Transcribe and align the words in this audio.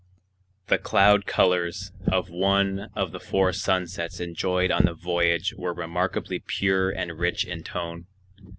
The 0.65 0.79
cloud 0.79 1.27
colors 1.27 1.91
of 2.11 2.27
one 2.31 2.89
of 2.95 3.11
the 3.11 3.19
four 3.19 3.53
sunsets 3.53 4.19
enjoyed 4.19 4.71
on 4.71 4.85
the 4.85 4.95
voyage 4.95 5.53
were 5.55 5.75
remarkably 5.75 6.39
pure 6.39 6.89
and 6.89 7.19
rich 7.19 7.45
in 7.45 7.61
tone. 7.61 8.07